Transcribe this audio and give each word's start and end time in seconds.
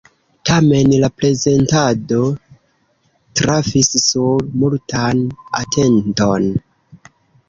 Tamen 0.49 0.93
la 1.01 1.07
prezentado 1.17 2.21
trafis 3.41 3.91
sur 4.05 4.47
multan 4.63 5.21
atenton. 5.61 6.49